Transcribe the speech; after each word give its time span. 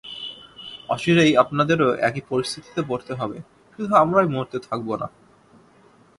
অচিরেই 0.89 1.31
আপনাদেরও 1.37 1.87
একই 2.07 2.21
পরিস্থিতিতে 2.29 2.81
পড়তে 2.89 3.13
হবে, 3.13 3.37
শুধু 3.73 3.93
আমরাই 3.95 4.27
মরতে 4.35 4.57
থাকব 4.67 4.89
না। 5.01 5.07